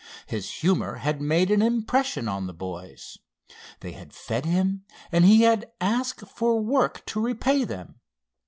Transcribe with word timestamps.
His 0.25 0.49
humor 0.49 0.95
had 0.95 1.21
made 1.21 1.51
an 1.51 1.61
impression 1.61 2.27
on 2.27 2.47
the 2.47 2.55
boys. 2.55 3.19
They 3.81 3.91
had 3.91 4.13
fed 4.13 4.47
him 4.47 4.83
and 5.11 5.25
he 5.25 5.43
had 5.43 5.71
asked 5.79 6.27
for 6.27 6.59
work 6.59 7.05
to 7.05 7.21
repay 7.21 7.65
them. 7.65 7.99